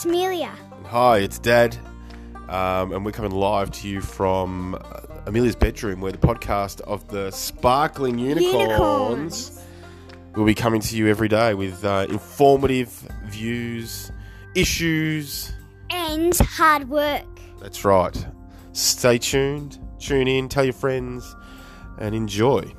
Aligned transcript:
It's 0.00 0.06
Amelia. 0.06 0.56
Hi, 0.86 1.18
it's 1.18 1.38
Dad, 1.38 1.76
um, 2.48 2.92
and 2.92 3.04
we're 3.04 3.12
coming 3.12 3.32
live 3.32 3.70
to 3.72 3.86
you 3.86 4.00
from 4.00 4.74
uh, 4.74 4.78
Amelia's 5.26 5.56
bedroom, 5.56 6.00
where 6.00 6.10
the 6.10 6.16
podcast 6.16 6.80
of 6.80 7.06
the 7.08 7.30
Sparkling 7.30 8.18
Unicorns, 8.18 8.54
Unicorns. 8.54 9.60
will 10.34 10.46
be 10.46 10.54
coming 10.54 10.80
to 10.80 10.96
you 10.96 11.06
every 11.08 11.28
day 11.28 11.52
with 11.52 11.84
uh, 11.84 12.06
informative 12.08 12.88
views, 13.26 14.10
issues. 14.54 15.52
And 15.90 16.34
hard 16.38 16.88
work. 16.88 17.26
That's 17.60 17.84
right. 17.84 18.26
Stay 18.72 19.18
tuned, 19.18 19.78
tune 19.98 20.28
in, 20.28 20.48
tell 20.48 20.64
your 20.64 20.72
friends, 20.72 21.36
and 21.98 22.14
enjoy. 22.14 22.74